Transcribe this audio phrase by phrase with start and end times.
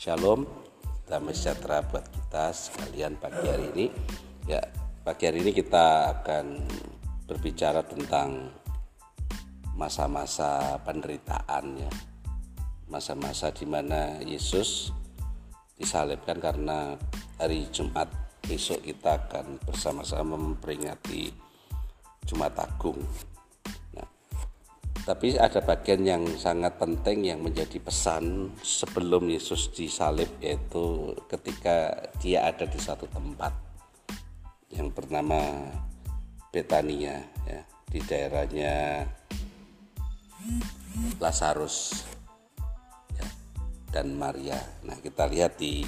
[0.00, 0.48] Shalom,
[1.04, 3.86] damai sejahtera buat kita sekalian pagi hari ini.
[4.48, 4.64] Ya,
[5.04, 6.56] pagi hari ini kita akan
[7.28, 8.48] berbicara tentang
[9.76, 11.92] masa-masa penderitaan ya.
[12.88, 14.88] Masa-masa di mana Yesus
[15.76, 16.96] disalibkan karena
[17.36, 18.08] hari Jumat
[18.40, 21.28] besok kita akan bersama-sama memperingati
[22.24, 23.04] Jumat Agung
[25.10, 32.46] tapi ada bagian yang sangat penting yang menjadi pesan sebelum Yesus disalib yaitu ketika dia
[32.46, 33.50] ada di satu tempat
[34.70, 35.66] yang bernama
[36.54, 37.58] Betania ya
[37.90, 39.02] di daerahnya
[41.18, 42.06] Lazarus
[43.18, 43.26] ya,
[43.90, 44.62] dan Maria.
[44.86, 45.82] Nah, kita lihat di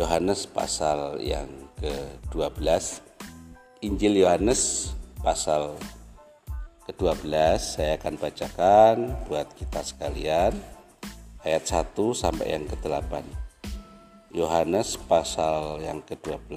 [0.00, 3.04] Yohanes pasal yang ke-12
[3.84, 5.76] Injil Yohanes pasal
[6.86, 8.96] ke-12 saya akan bacakan
[9.26, 10.54] buat kita sekalian
[11.42, 13.26] ayat 1 sampai yang ke-8.
[14.30, 16.54] Yohanes pasal yang ke-12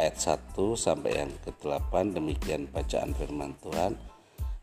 [0.00, 4.00] ayat 1 sampai yang ke-8 demikian bacaan firman Tuhan.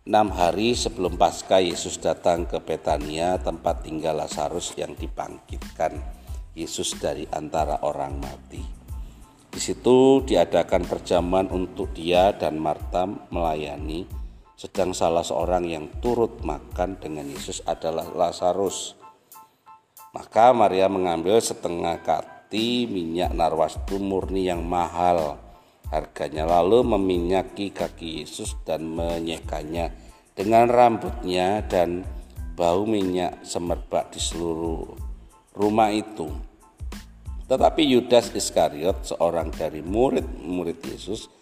[0.10, 5.94] Enam hari sebelum Paskah Yesus datang ke Betania tempat tinggal Lazarus yang dibangkitkan
[6.58, 8.66] Yesus dari antara orang mati.
[9.54, 14.19] Di situ diadakan perjamuan untuk dia dan Marta melayani
[14.60, 18.92] sedang salah seorang yang turut makan dengan Yesus adalah Lazarus.
[20.12, 25.40] Maka Maria mengambil setengah kati minyak narwastu murni yang mahal
[25.88, 29.96] harganya lalu meminyaki kaki Yesus dan menyekanya
[30.36, 32.04] dengan rambutnya dan
[32.60, 34.92] bau minyak semerbak di seluruh
[35.56, 36.28] rumah itu.
[37.48, 41.39] Tetapi Yudas Iskariot seorang dari murid-murid Yesus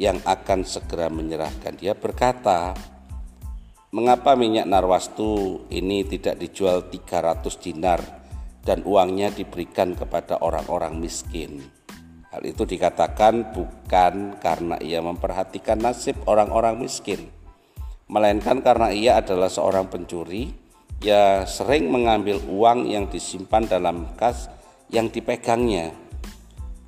[0.00, 2.72] yang akan segera menyerahkan dia berkata,
[3.90, 7.98] Mengapa minyak narwastu ini tidak dijual 300 dinar
[8.62, 11.58] dan uangnya diberikan kepada orang-orang miskin?
[12.30, 17.26] Hal itu dikatakan bukan karena ia memperhatikan nasib orang-orang miskin,
[18.06, 20.54] melainkan karena ia adalah seorang pencuri
[21.02, 24.46] yang sering mengambil uang yang disimpan dalam kas
[24.86, 25.90] yang dipegangnya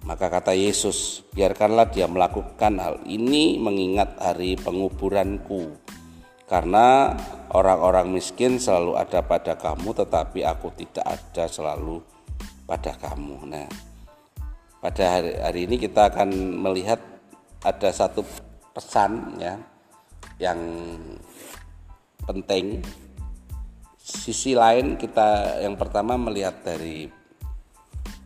[0.02, 5.78] maka kata Yesus, biarkanlah dia melakukan hal ini mengingat hari penguburanku.
[6.50, 7.14] Karena
[7.54, 12.02] orang-orang miskin selalu ada pada kamu tetapi aku tidak ada selalu
[12.66, 13.46] pada kamu.
[13.46, 13.70] Nah,
[14.82, 16.28] pada hari, hari ini kita akan
[16.60, 16.98] melihat
[17.62, 18.26] ada satu
[18.74, 19.54] pesan ya
[20.42, 20.58] yang
[22.26, 22.82] penting.
[24.02, 27.06] Sisi lain kita yang pertama melihat dari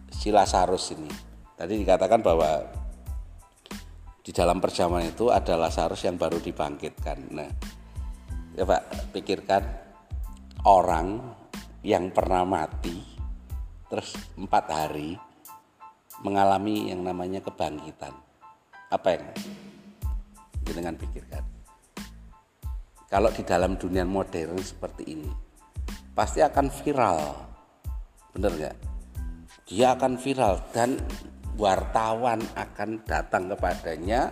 [0.09, 1.26] si Lazarus ini
[1.57, 2.61] Tadi dikatakan bahwa
[4.21, 7.19] di dalam perjamuan itu ada Lazarus yang baru dibangkitkan.
[7.33, 7.51] Nah,
[8.53, 9.63] ya Pak, pikirkan
[10.69, 11.17] orang
[11.81, 13.01] yang pernah mati
[13.87, 15.17] terus empat hari
[16.21, 18.13] mengalami yang namanya kebangkitan.
[18.93, 19.25] Apa yang
[20.61, 21.45] dengan pikirkan?
[23.07, 25.31] Kalau di dalam dunia modern seperti ini,
[26.13, 27.21] pasti akan viral,
[28.35, 28.77] bener nggak?
[29.71, 30.99] Dia akan viral dan
[31.57, 34.31] wartawan akan datang kepadanya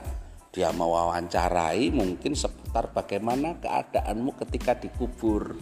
[0.54, 5.58] dia mewawancarai mungkin seputar bagaimana keadaanmu ketika dikubur.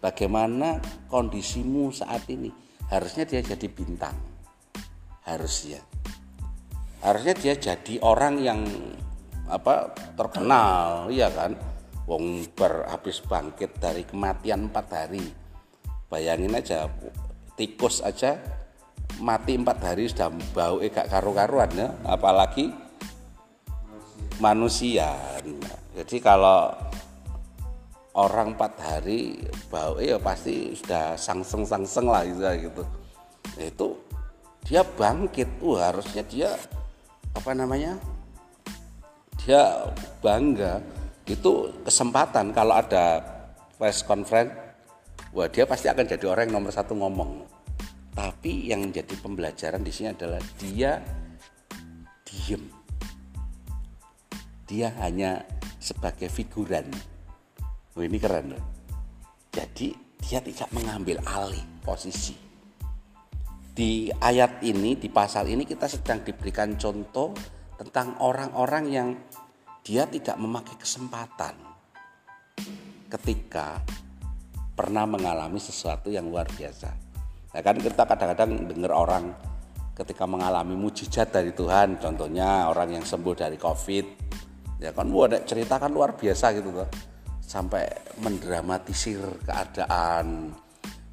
[0.00, 0.80] Bagaimana
[1.12, 2.48] kondisimu saat ini?
[2.88, 4.16] Harusnya dia jadi bintang.
[5.28, 5.84] Harusnya.
[7.04, 8.60] Harusnya dia jadi orang yang
[9.52, 11.52] apa terkenal iya kan?
[12.08, 15.28] Wong berhabis bangkit dari kematian empat hari.
[16.08, 16.88] Bayangin aja
[17.58, 18.40] tikus aja
[19.16, 21.88] mati empat hari sudah bau gak karu-karuan ya.
[22.04, 22.72] Apalagi
[24.38, 25.16] manusia.
[25.96, 26.72] Jadi kalau
[28.16, 32.82] orang empat hari bau ya pasti sudah sangseng sangseng lah gitu, gitu
[33.60, 33.88] itu
[34.68, 35.48] dia bangkit.
[35.64, 36.52] Uh harusnya dia
[37.32, 37.96] apa namanya
[39.40, 39.88] dia
[40.20, 40.84] bangga.
[41.26, 43.18] Itu kesempatan kalau ada
[43.76, 44.52] press conference
[45.36, 47.55] wah dia pasti akan jadi orang yang nomor satu ngomong
[48.16, 51.04] tapi yang menjadi pembelajaran di sini adalah dia
[52.24, 52.64] diem.
[54.64, 55.44] Dia hanya
[55.76, 56.88] sebagai figuran.
[57.92, 58.64] Oh, ini keren loh.
[59.52, 62.32] Jadi dia tidak mengambil alih posisi.
[63.76, 67.36] Di ayat ini, di pasal ini kita sedang diberikan contoh
[67.76, 69.08] tentang orang-orang yang
[69.84, 71.52] dia tidak memakai kesempatan
[73.12, 73.84] ketika
[74.72, 77.05] pernah mengalami sesuatu yang luar biasa
[77.56, 79.32] Ya kan kita kadang-kadang dengar orang
[79.96, 84.06] ketika mengalami mujizat dari Tuhan, contohnya orang yang sembuh dari Covid,
[84.76, 86.88] ya kan wah ada cerita kan luar biasa gitu tuh.
[87.40, 87.88] Sampai
[88.20, 90.52] mendramatisir keadaan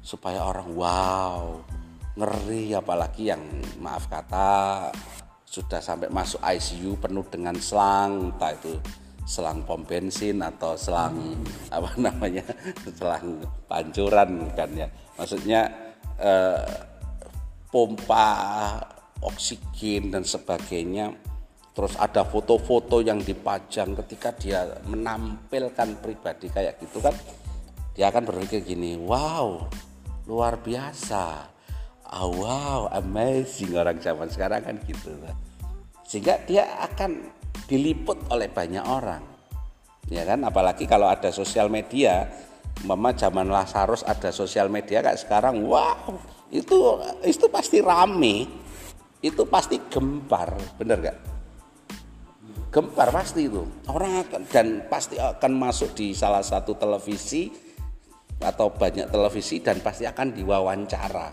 [0.04, 1.64] supaya orang wow,
[2.20, 3.40] ngeri apalagi yang
[3.80, 4.92] maaf kata
[5.48, 8.76] sudah sampai masuk ICU penuh dengan selang entah itu
[9.24, 11.40] selang pom bensin atau selang
[11.72, 12.44] apa namanya
[12.98, 15.83] selang pancuran kan ya maksudnya
[16.18, 16.64] eh,
[17.70, 18.30] pompa
[19.24, 21.10] oksigen dan sebagainya.
[21.74, 27.14] Terus ada foto-foto yang dipajang ketika dia menampilkan pribadi kayak gitu kan.
[27.98, 29.66] Dia akan berpikir gini wow
[30.30, 31.50] luar biasa.
[32.14, 35.18] Oh, wow amazing orang zaman sekarang kan gitu.
[36.06, 37.26] Sehingga dia akan
[37.66, 39.24] diliput oleh banyak orang.
[40.12, 40.46] Ya kan?
[40.46, 42.28] Apalagi kalau ada sosial media
[42.82, 46.18] mama zaman Lazarus ada sosial media kayak sekarang wow
[46.50, 48.66] itu itu pasti rame.
[49.24, 51.18] Itu pasti gempar bener gak
[52.74, 53.62] gempar pasti itu.
[53.86, 57.46] Orang akan dan pasti akan masuk di salah satu televisi
[58.42, 61.28] atau banyak televisi dan pasti akan diwawancara.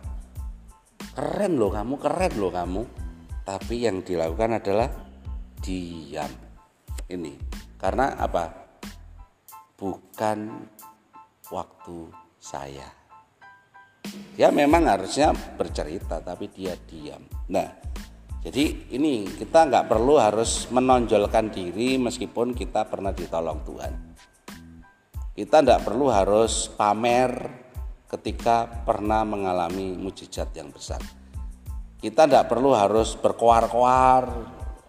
[1.18, 2.82] Keren loh kamu keren loh kamu.
[3.42, 4.86] Tapi yang dilakukan adalah
[5.66, 6.30] diam.
[7.10, 7.34] Ini
[7.82, 8.46] karena apa?
[9.82, 10.38] Bukan
[11.52, 12.10] waktu
[12.42, 12.88] saya
[14.34, 17.22] dia memang harusnya bercerita tapi dia diam
[17.52, 17.92] nah
[18.42, 23.94] jadi ini kita nggak perlu harus menonjolkan diri meskipun kita pernah ditolong Tuhan.
[25.38, 27.30] Kita tidak perlu harus pamer
[28.10, 31.00] ketika pernah mengalami mujizat yang besar.
[32.02, 34.26] Kita tidak perlu harus berkoar-koar,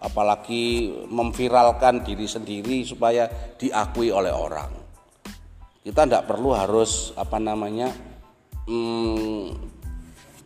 [0.01, 4.82] apalagi memviralkan diri sendiri supaya diakui oleh orang.
[5.83, 7.91] Kita tidak perlu harus apa namanya
[8.71, 9.51] hmm,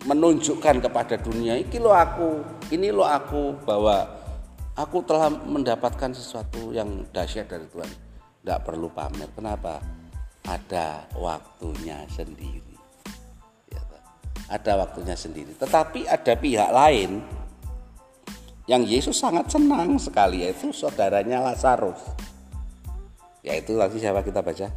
[0.10, 2.42] menunjukkan kepada dunia ini lo aku
[2.74, 4.18] ini lo aku bahwa
[4.74, 7.92] aku telah mendapatkan sesuatu yang dahsyat dari Tuhan.
[8.42, 9.28] Tidak perlu pamer.
[9.34, 9.82] Kenapa?
[10.48, 12.78] Ada waktunya sendiri.
[13.68, 13.82] Ya,
[14.48, 15.54] ada waktunya sendiri.
[15.54, 17.20] Tetapi ada pihak lain
[18.70, 22.00] yang Yesus sangat senang sekali yaitu saudaranya Lazarus.
[23.44, 24.72] Yaitu tadi siapa kita baca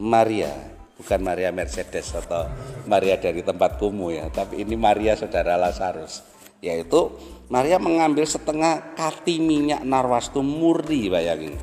[0.00, 2.44] Maria bukan Maria Mercedes atau
[2.84, 6.20] Maria dari tempat kumuh ya, tapi ini Maria saudara Lazarus,
[6.60, 7.12] yaitu
[7.48, 11.56] Maria mengambil setengah kati minyak narwastu murni bayangin.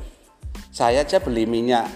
[0.74, 1.86] Saya aja beli minyak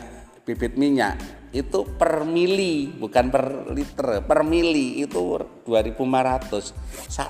[0.42, 1.18] bibit minyak
[1.52, 6.72] itu per mili bukan per liter per mili itu 2500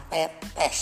[0.08, 0.78] tetes.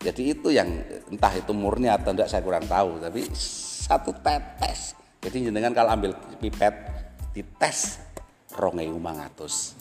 [0.00, 0.80] Jadi itu yang
[1.12, 6.16] entah itu murni atau enggak saya kurang tahu tapi satu tetes jadi jenengan kalau ambil
[6.40, 6.72] pipet
[7.36, 8.00] dites
[8.56, 9.76] rongeu mangatus.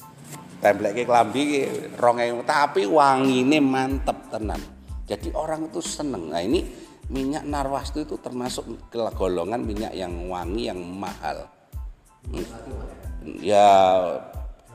[0.59, 1.63] Templek ke kelambi
[1.95, 4.59] rongeu tapi wangi ini mantep tenan.
[5.07, 6.27] Jadi orang itu seneng.
[6.27, 6.59] Nah ini
[7.09, 11.47] minyak narwastu itu termasuk golongan minyak yang wangi yang mahal.
[13.39, 13.67] Ya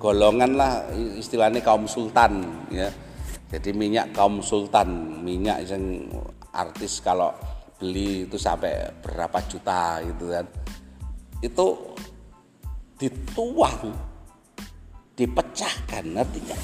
[0.01, 0.89] golongan lah
[1.21, 2.41] istilahnya kaum sultan
[2.73, 2.89] ya.
[3.53, 6.09] Jadi minyak kaum sultan minyak yang
[6.57, 7.37] artis kalau
[7.79, 10.47] beli itu sampai berapa juta gitu kan.
[11.43, 11.67] Itu
[12.99, 13.95] dituang
[15.15, 16.59] dipecahkan artinya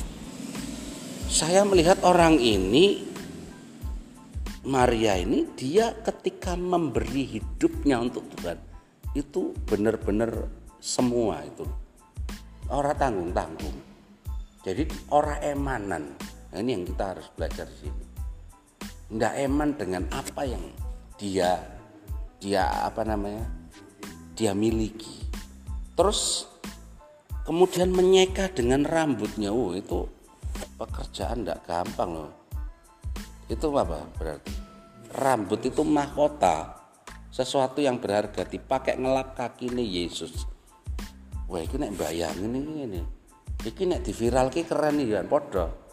[1.30, 3.06] saya melihat orang ini
[4.66, 8.58] Maria ini dia ketika memberi hidupnya untuk Tuhan
[9.14, 10.50] itu benar-benar
[10.82, 11.62] semua itu.
[12.67, 13.79] Orang tanggung-tanggung.
[14.67, 16.02] Jadi orang emanan.
[16.50, 18.05] Nah, ini yang kita harus belajar di sini.
[19.14, 20.62] Tidak eman dengan apa yang
[21.20, 21.60] dia
[22.41, 23.44] dia apa namanya
[24.32, 25.29] dia miliki.
[25.93, 26.48] Terus
[27.44, 29.53] kemudian menyeka dengan rambutnya.
[29.53, 30.08] Oh itu
[30.81, 32.32] pekerjaan tidak gampang loh.
[33.53, 34.53] Itu apa berarti?
[35.12, 36.81] Rambut itu mahkota.
[37.31, 40.48] Sesuatu yang berharga dipakai ngelap kaki nih Yesus.
[41.46, 43.00] Wah ini bayangin ini ini.
[43.60, 45.90] Ini nek viral ki keren nih kan podo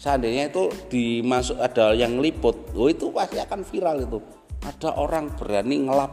[0.00, 4.18] seandainya itu dimasuk ada yang liput oh itu pasti akan viral itu.
[4.64, 6.12] Ada orang berani ngelap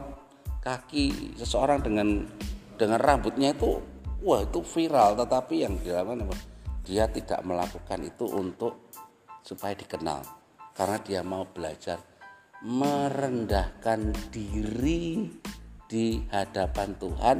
[0.60, 2.28] kaki seseorang dengan
[2.76, 3.80] dengan rambutnya itu
[4.20, 5.16] wah itu viral.
[5.16, 6.36] Tetapi yang dilakukan apa
[6.84, 8.92] dia tidak melakukan itu untuk
[9.48, 10.20] supaya dikenal.
[10.76, 11.98] Karena dia mau belajar
[12.62, 15.32] merendahkan diri
[15.88, 17.38] di hadapan Tuhan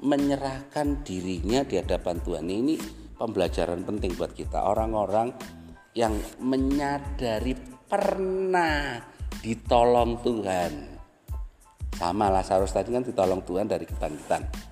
[0.00, 2.48] menyerahkan dirinya di hadapan Tuhan.
[2.48, 2.74] Ini
[3.20, 4.64] pembelajaran penting buat kita.
[4.64, 5.59] Orang-orang
[5.94, 9.02] yang menyadari pernah
[9.42, 10.72] ditolong Tuhan.
[11.98, 14.70] Sama Lazarus tadi kan ditolong Tuhan dari kebangkitan.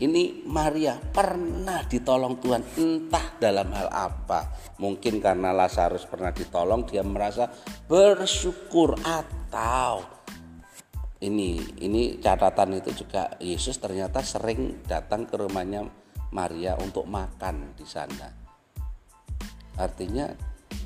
[0.00, 4.48] Ini Maria pernah ditolong Tuhan entah dalam hal apa.
[4.80, 7.52] Mungkin karena Lazarus pernah ditolong dia merasa
[7.84, 10.00] bersyukur atau
[11.20, 15.84] ini ini catatan itu juga Yesus ternyata sering datang ke rumahnya
[16.32, 18.39] Maria untuk makan di sana.
[19.80, 20.28] Artinya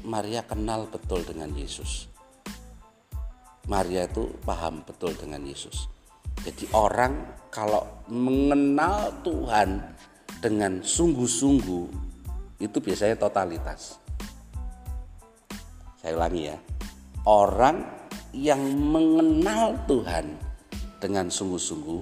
[0.06, 2.06] Maria kenal betul dengan Yesus.
[3.66, 5.90] Maria itu paham betul dengan Yesus.
[6.46, 9.82] Jadi orang kalau mengenal Tuhan
[10.38, 11.86] dengan sungguh-sungguh
[12.60, 13.98] itu biasanya totalitas.
[15.98, 16.58] Saya ulangi ya.
[17.24, 17.80] Orang
[18.36, 20.36] yang mengenal Tuhan
[21.00, 22.00] dengan sungguh-sungguh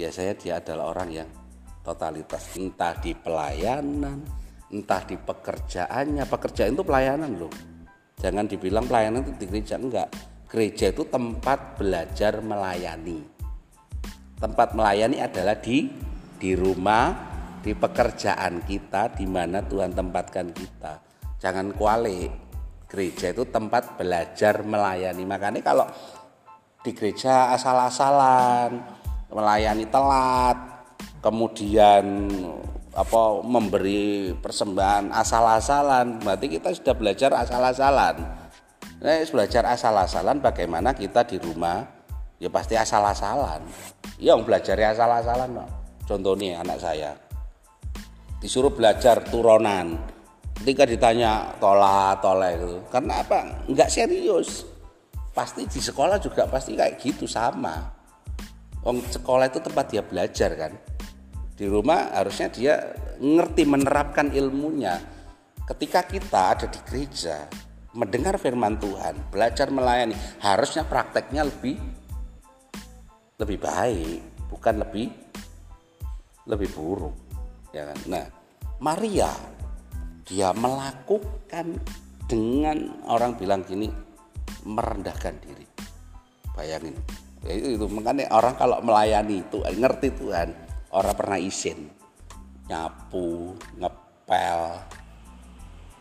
[0.00, 1.28] biasanya dia adalah orang yang
[1.84, 4.39] totalitas entah di pelayanan,
[4.70, 6.24] entah di pekerjaannya.
[6.26, 7.52] Pekerjaan itu pelayanan loh.
[8.20, 10.08] Jangan dibilang pelayanan itu di gereja enggak.
[10.50, 13.22] Gereja itu tempat belajar melayani.
[14.40, 15.88] Tempat melayani adalah di
[16.40, 17.12] di rumah,
[17.60, 20.94] di pekerjaan kita di mana Tuhan tempatkan kita.
[21.38, 22.26] Jangan kuali.
[22.90, 25.22] Gereja itu tempat belajar melayani.
[25.22, 25.86] Makanya kalau
[26.82, 28.82] di gereja asal-asalan,
[29.30, 30.58] melayani telat,
[31.22, 32.26] kemudian
[32.90, 38.16] apa memberi persembahan asal-asalan, berarti kita sudah belajar asal-asalan.
[39.00, 41.86] Nah, belajar asal-asalan bagaimana kita di rumah
[42.36, 43.62] ya pasti asal-asalan.
[44.20, 45.66] Yang belajar asal-asalan no.
[46.04, 47.14] Contohnya anak saya
[48.40, 50.00] disuruh belajar turunan.
[50.60, 53.64] Ketika ditanya tola toleh itu, karena apa?
[53.64, 54.68] Enggak serius.
[55.32, 58.00] Pasti di sekolah juga pasti kayak gitu sama
[58.80, 60.72] Wong sekolah itu tempat dia belajar kan.
[61.60, 62.80] Di rumah harusnya dia
[63.20, 64.96] ngerti menerapkan ilmunya.
[65.68, 67.44] Ketika kita ada di gereja,
[67.92, 71.76] mendengar firman Tuhan, belajar melayani, harusnya prakteknya lebih
[73.36, 75.12] lebih baik, bukan lebih
[76.48, 77.12] lebih buruk.
[77.76, 77.98] Ya kan?
[78.08, 78.24] Nah,
[78.80, 79.28] Maria
[80.24, 81.76] dia melakukan
[82.24, 83.92] dengan orang bilang gini
[84.64, 85.68] merendahkan diri.
[86.56, 86.96] Bayangin,
[87.44, 91.90] ya itu, itu makanya orang kalau melayani itu ngerti Tuhan orang pernah isin
[92.70, 94.60] nyapu ngepel.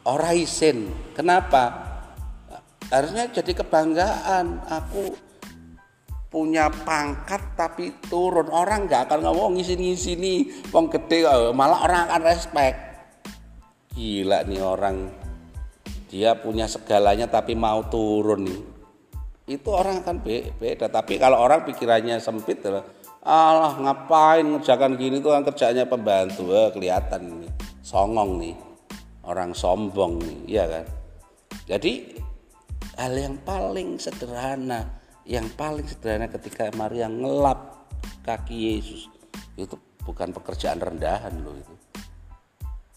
[0.06, 1.74] Orang isin kenapa?
[2.90, 4.66] Harusnya jadi kebanggaan.
[4.66, 5.14] Aku
[6.30, 8.50] punya pangkat tapi turun.
[8.54, 10.34] Orang nggak akan ngomong ngisi sini
[10.70, 12.78] wong gede malah orang akan respect.
[13.94, 15.10] Gila nih orang.
[16.10, 18.62] Dia punya segalanya tapi mau turun nih.
[19.50, 20.90] Itu orang akan beda.
[20.90, 22.62] Tapi kalau orang pikirannya sempit
[23.20, 25.20] Allah ngapain ngerjakan gini?
[25.20, 26.56] Tuh kerjanya pembantu?
[26.56, 27.50] Eh, kelihatan ini.
[27.84, 28.56] Songong nih.
[29.28, 30.86] Orang sombong nih iya kan?
[31.70, 32.18] Jadi
[32.98, 34.90] hal yang paling sederhana
[35.30, 37.86] yang paling sederhana ketika Maria ngelap
[38.26, 39.06] kaki Yesus
[39.54, 41.76] itu bukan pekerjaan rendahan loh itu.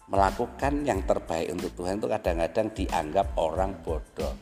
[0.09, 4.33] Melakukan yang terbaik untuk Tuhan itu kadang-kadang dianggap orang bodoh.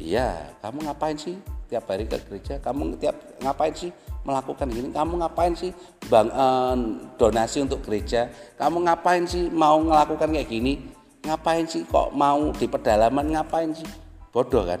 [0.00, 1.36] Iya, kamu ngapain sih
[1.72, 2.60] tiap hari ke gereja?
[2.60, 3.88] Kamu tiap ngapain sih
[4.28, 4.92] melakukan ini?
[4.92, 5.72] Kamu ngapain sih
[6.12, 6.76] bang eh,
[7.16, 8.28] donasi untuk gereja?
[8.60, 10.84] Kamu ngapain sih mau melakukan kayak gini?
[11.24, 13.88] Ngapain sih kok mau di pedalaman ngapain sih?
[14.28, 14.80] Bodoh kan?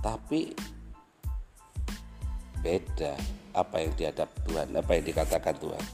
[0.00, 0.56] Tapi
[2.64, 3.12] beda
[3.52, 5.84] apa yang dihadap Tuhan, apa yang dikatakan Tuhan.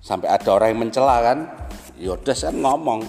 [0.00, 1.38] Sampai ada orang yang mencela kan,
[1.96, 3.00] yaudah kan ngomong,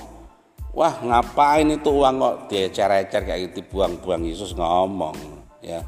[0.75, 5.15] wah ngapain itu uang kok diecer-ecer kayak gitu buang-buang Yesus ngomong
[5.63, 5.81] ya.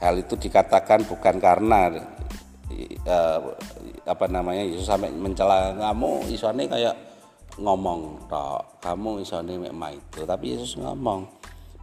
[0.00, 1.92] Hal itu dikatakan bukan karena
[3.04, 3.38] uh,
[4.08, 6.96] apa namanya Yesus sampai mencela kamu isone kayak
[7.60, 11.28] ngomong tok kamu isone mek itu tapi Yesus ngomong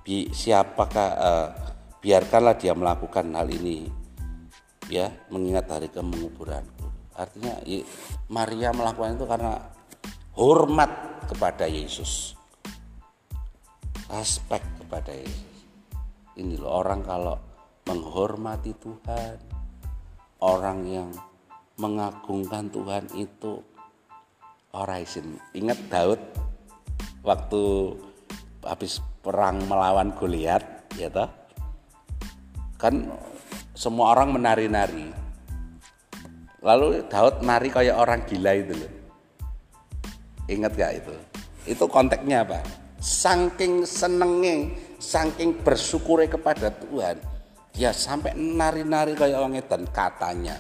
[0.02, 1.48] bi siapakah uh,
[2.02, 3.86] biarkanlah dia melakukan hal ini
[4.90, 7.62] ya mengingat hari kemenguburanku artinya
[8.32, 9.77] Maria melakukan itu karena
[10.38, 12.38] hormat kepada Yesus.
[14.14, 15.66] Aspek kepada Yesus.
[16.38, 17.42] Ini loh orang kalau
[17.90, 19.42] menghormati Tuhan
[20.46, 21.10] orang yang
[21.82, 23.66] mengagungkan Tuhan itu
[24.78, 25.42] orang isin.
[25.58, 26.22] Ingat Daud
[27.26, 27.62] waktu
[28.62, 30.62] habis perang melawan Goliat
[31.02, 31.34] ya toh?
[32.78, 33.10] Kan
[33.74, 35.10] semua orang menari-nari.
[36.62, 38.97] Lalu Daud nari kayak orang gila itu loh
[40.48, 41.16] Ingat gak itu?
[41.68, 42.64] Itu konteksnya apa?
[42.98, 47.20] Saking senengnya, saking bersyukurnya kepada Tuhan,
[47.76, 50.58] dia sampai nari-nari kayak orang edan katanya.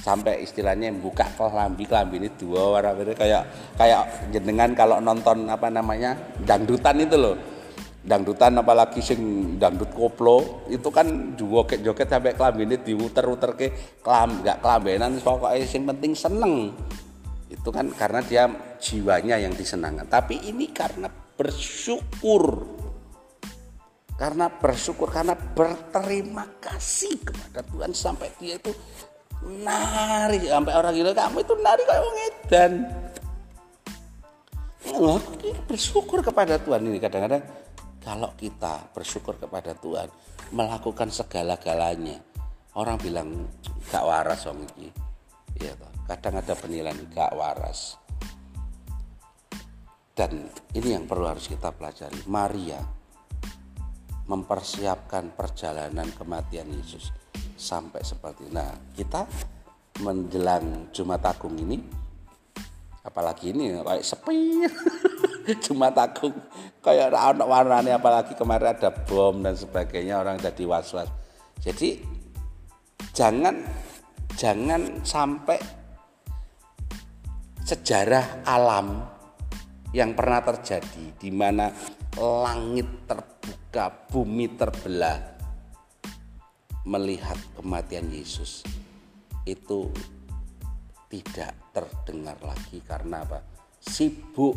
[0.00, 3.42] Sampai istilahnya buka kelambi kelambi ini dua warna kayak
[3.78, 4.02] kayak
[4.36, 6.12] jenengan kalau nonton apa namanya
[6.44, 7.36] dangdutan itu loh
[8.04, 13.68] dangdutan apalagi sing dangdut koplo itu kan joget-joget sampai kelambi ini diuter-uter ke
[14.04, 16.76] kelam nggak kelambenan pokoknya sing penting seneng
[17.64, 18.44] itu kan karena dia
[18.76, 20.04] jiwanya yang disenangkan.
[20.04, 22.60] Tapi ini karena bersyukur.
[24.20, 28.68] Karena bersyukur karena berterima kasih kepada Tuhan sampai dia itu
[29.64, 30.44] nari.
[30.44, 32.72] Sampai orang gila kamu itu nari kayak wong edan.
[35.64, 36.84] Bersyukur kepada Tuhan.
[36.84, 37.48] Ini kadang-kadang
[38.04, 40.12] kalau kita bersyukur kepada Tuhan
[40.52, 42.20] melakukan segala-galanya
[42.76, 43.48] orang bilang
[43.88, 45.13] gak waras om ini
[45.58, 45.72] ya
[46.08, 48.00] kadang ada penilaian gak waras.
[50.14, 50.46] Dan
[50.78, 52.22] ini yang perlu harus kita pelajari.
[52.30, 52.78] Maria
[54.30, 57.12] mempersiapkan perjalanan kematian Yesus
[57.54, 59.28] sampai seperti nah kita
[60.00, 61.78] menjelang Jumat Agung ini
[63.04, 64.64] apalagi ini kayak sepi.
[65.68, 66.32] Jumat Agung
[66.80, 71.12] kayak anak warnanya apalagi kemarin ada bom dan sebagainya orang jadi was-was.
[71.60, 72.00] Jadi
[73.12, 73.60] jangan
[74.34, 75.58] jangan sampai
[77.64, 79.06] sejarah alam
[79.94, 81.70] yang pernah terjadi di mana
[82.18, 85.18] langit terbuka bumi terbelah
[86.84, 88.66] melihat kematian Yesus
[89.48, 89.88] itu
[91.08, 93.40] tidak terdengar lagi karena apa?
[93.80, 94.56] Sibuk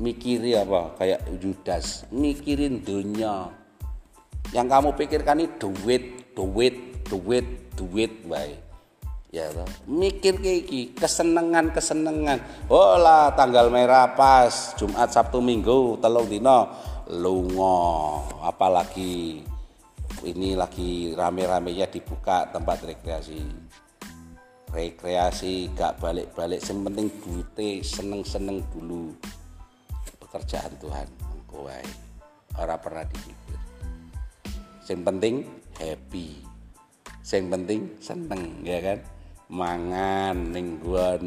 [0.00, 0.96] mikiri apa?
[0.96, 3.52] Kayak Judas mikirin dunia.
[4.50, 6.04] Yang kamu pikirkan ini duit
[6.34, 8.62] duit duit duit baik.
[9.30, 16.30] Ya toh mikir kayak kesenangan kesenangan oh lah tanggal merah pas Jumat Sabtu Minggu telung
[16.30, 16.70] dino.
[17.10, 19.42] Lungo apalagi
[20.22, 23.42] ini lagi rame-ramenya dibuka tempat rekreasi.
[24.70, 29.10] Rekreasi gak balik-balik yang penting duitnya seneng-seneng dulu.
[30.22, 31.06] Pekerjaan Tuhan
[31.50, 31.82] kuai
[32.54, 33.58] orang pernah dipikir.
[34.86, 35.34] Yang penting
[35.78, 36.49] happy
[37.38, 38.98] yang penting seneng ya kan?
[39.50, 41.22] Mangan mingguan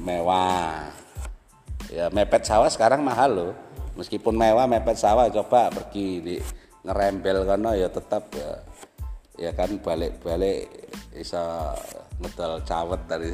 [0.00, 0.88] mewah.
[1.92, 3.52] Ya mepet sawah sekarang mahal loh.
[3.96, 6.36] Meskipun mewah mepet sawah coba pergi di
[6.84, 8.50] ngerembel karena ya tetap ya.
[9.40, 10.68] Ya kan balik-balik
[11.12, 11.72] bisa
[12.20, 13.32] ngedal cawet dari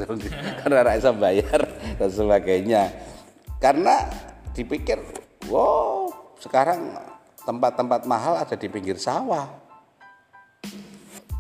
[0.63, 1.61] karena bisa bayar
[1.99, 2.83] dan sebagainya.
[3.59, 4.07] Karena
[4.55, 5.03] dipikir
[5.51, 6.95] wow sekarang
[7.43, 9.68] tempat-tempat mahal ada di pinggir sawah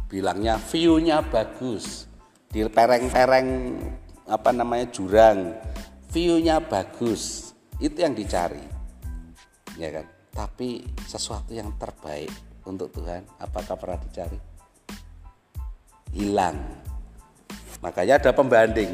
[0.09, 2.09] bilangnya view-nya bagus.
[2.49, 3.49] Di pereng-pereng
[4.25, 5.53] apa namanya jurang.
[6.09, 7.53] View-nya bagus.
[7.77, 8.64] Itu yang dicari.
[9.77, 10.07] Ya kan?
[10.33, 12.33] Tapi sesuatu yang terbaik
[12.64, 14.40] untuk Tuhan apakah pernah dicari?
[16.16, 16.57] Hilang.
[17.85, 18.90] Makanya ada pembanding.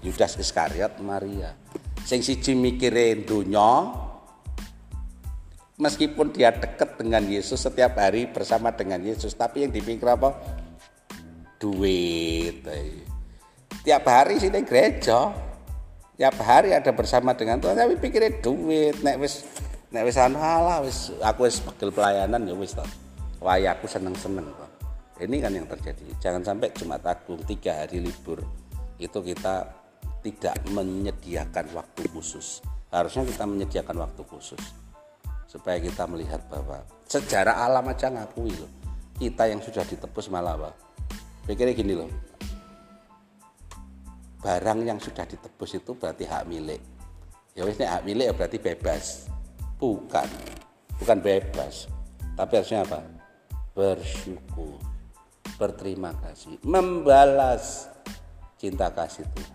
[0.00, 1.56] Yudas Iskariot Maria.
[2.04, 3.88] Sing siji mikirin dunia
[5.84, 10.32] meskipun dia dekat dengan Yesus setiap hari bersama dengan Yesus tapi yang dipikir apa?
[11.60, 12.64] Duit
[13.84, 15.30] tiap hari sih gereja.
[16.14, 19.44] Tiap hari ada bersama dengan Tuhan tapi pikirin duit nek wis
[19.92, 22.86] nek wis anu halah wis aku wis pegel pelayanan ya wis toh.
[23.44, 24.70] Wah aku seneng-seneng toh.
[25.20, 26.06] Ini kan yang terjadi.
[26.22, 28.40] Jangan sampai Jumat Agung tiga hari libur
[28.96, 29.68] itu kita
[30.22, 32.62] tidak menyediakan waktu khusus.
[32.94, 34.83] Harusnya kita menyediakan waktu khusus
[35.54, 38.66] supaya kita melihat bahwa sejarah alam aja ngakui loh.
[39.14, 40.74] Kita yang sudah ditebus malah apa?
[41.46, 42.10] Pikirnya gini loh.
[44.42, 46.82] Barang yang sudah ditebus itu berarti hak milik.
[47.54, 49.30] Ya wis hak milik ya berarti bebas.
[49.78, 50.26] Bukan.
[50.98, 51.86] Bukan bebas.
[52.34, 53.06] Tapi harusnya apa?
[53.78, 54.82] Bersyukur.
[55.54, 56.58] Berterima kasih.
[56.66, 57.86] Membalas
[58.58, 59.54] cinta kasih Tuhan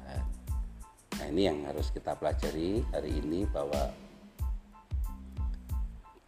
[1.19, 3.91] Nah ini yang harus kita pelajari hari ini bahwa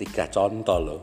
[0.01, 1.01] tiga contoh loh.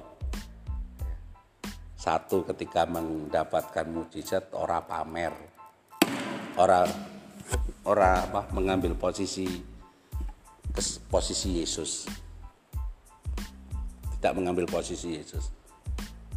[1.94, 5.34] Satu ketika mendapatkan mujizat orang pamer,
[6.58, 6.90] orang
[7.86, 9.46] orang apa mengambil posisi
[11.06, 12.10] posisi Yesus,
[14.18, 15.54] tidak mengambil posisi Yesus.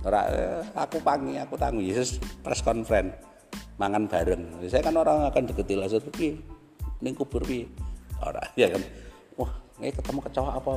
[0.05, 3.17] Orang eh, aku pangi, aku tanggung Yesus press conference
[3.77, 4.61] mangan bareng.
[4.69, 6.41] Saya kan orang akan deketi lah seperti
[7.01, 7.65] ning kubur piye
[8.21, 8.81] ora ya kan
[9.39, 10.73] wah ini ketemu kecoa apa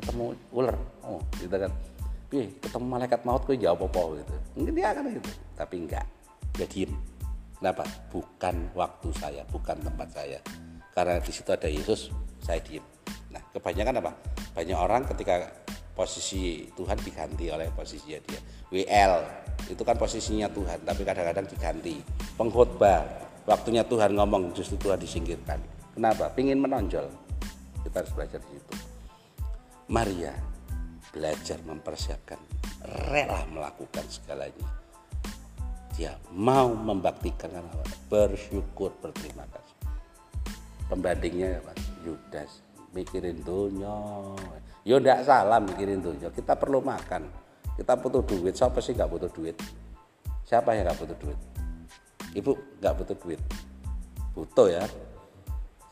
[0.00, 0.76] ketemu ular?
[1.04, 1.72] Oh gitu kan.
[2.28, 4.34] Piye ketemu malaikat maut kok jawab apa gitu.
[4.56, 5.30] Mungkin dia akan gitu.
[5.56, 6.06] Tapi enggak.
[6.56, 6.92] Dia diem.
[7.58, 7.84] Kenapa?
[8.12, 10.38] Bukan waktu saya bukan tempat saya.
[10.94, 12.08] Karena di situ ada Yesus
[12.40, 12.84] saya diem.
[13.28, 14.12] Nah kebanyakan apa?
[14.54, 15.44] Banyak orang ketika
[15.92, 18.40] posisi Tuhan diganti oleh posisinya dia.
[18.70, 19.12] WL
[19.68, 22.00] itu kan posisinya Tuhan tapi kadang-kadang diganti.
[22.38, 23.04] Pengkhotbah
[23.44, 25.58] waktunya Tuhan ngomong justru Tuhan disingkirkan.
[25.98, 26.30] Kenapa?
[26.30, 27.27] Pingin menonjol
[27.88, 28.74] kita harus belajar di situ.
[29.88, 30.36] Maria
[31.08, 32.36] belajar mempersiapkan
[33.08, 34.68] rela melakukan segalanya.
[35.96, 37.80] Dia mau membaktikan apa?
[38.12, 39.76] bersyukur berterima kasih.
[40.86, 41.72] Pembandingnya apa?
[42.04, 42.60] Yudas
[42.92, 43.96] mikirin dunia.
[44.84, 46.28] Ya tidak salah mikirin dunia.
[46.28, 47.24] Kita perlu makan.
[47.74, 48.52] Kita butuh duit.
[48.52, 49.56] Siapa sih nggak butuh duit?
[50.44, 51.40] Siapa yang nggak butuh duit?
[52.36, 52.52] Ibu
[52.84, 53.40] nggak butuh duit?
[54.36, 54.84] Butuh ya.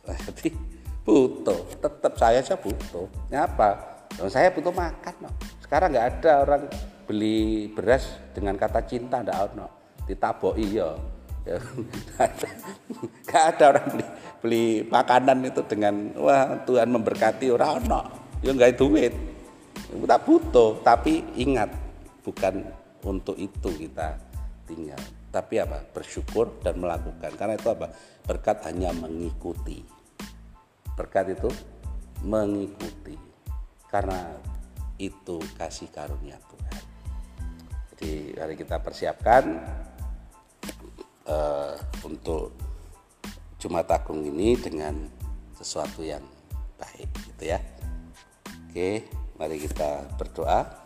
[0.28, 0.75] Jadi
[1.06, 5.30] butuh tetap saya saja butuh apa saya butuh makan no.
[5.62, 6.62] sekarang nggak ada orang
[7.06, 9.66] beli beras dengan kata cinta ndak ono
[10.10, 10.90] ditaboi ya
[13.30, 14.06] Gak ada orang beli
[14.42, 18.00] beli makanan itu dengan wah Tuhan memberkati orang ono.
[18.42, 19.14] Ya nggak duit.
[19.86, 21.70] Kita butuh, tapi ingat
[22.26, 22.66] bukan
[23.06, 24.18] untuk itu kita
[24.66, 24.98] tinggal.
[25.30, 25.86] Tapi apa?
[25.94, 27.30] Bersyukur dan melakukan.
[27.38, 27.94] Karena itu apa?
[28.26, 29.95] Berkat hanya mengikuti.
[30.96, 31.52] Berkat itu
[32.24, 33.14] mengikuti.
[33.86, 34.34] Karena
[34.96, 36.82] itu kasih karunia Tuhan.
[37.92, 39.60] Jadi hari kita persiapkan
[41.28, 42.52] uh, untuk
[43.60, 45.08] Jumat Agung ini dengan
[45.56, 46.24] sesuatu yang
[46.76, 47.60] baik gitu ya.
[48.68, 49.08] Oke,
[49.40, 50.85] mari kita berdoa.